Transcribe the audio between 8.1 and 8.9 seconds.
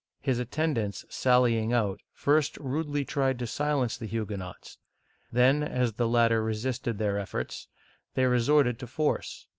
they resorted to